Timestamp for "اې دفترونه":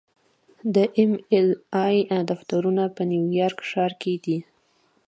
1.83-2.83